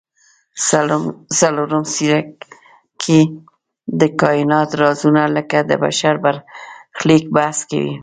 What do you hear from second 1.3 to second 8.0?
څلورم څپرکی د کایناتو رازونه لکه د بشر برخلیک بحث کوي.